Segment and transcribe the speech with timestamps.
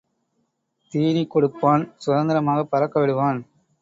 [0.93, 3.39] தீனி கொடுப்பான் சுதந்திரமாகப் பறக்க விடுவான்.